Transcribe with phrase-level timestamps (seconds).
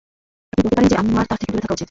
[0.49, 1.79] আপনি বলতে পারেন যে, আমার তার থেকে দূরে থাকা উচিত।